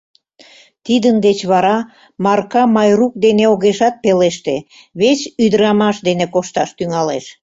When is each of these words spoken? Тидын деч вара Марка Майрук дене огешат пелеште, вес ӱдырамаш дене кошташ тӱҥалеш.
Тидын 0.85 1.15
деч 1.25 1.39
вара 1.51 1.77
Марка 2.25 2.63
Майрук 2.75 3.13
дене 3.25 3.45
огешат 3.53 3.95
пелеште, 4.03 4.55
вес 4.99 5.19
ӱдырамаш 5.43 5.97
дене 6.07 6.25
кошташ 6.33 6.69
тӱҥалеш. 6.77 7.25